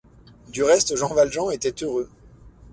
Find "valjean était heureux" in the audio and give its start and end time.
1.13-2.09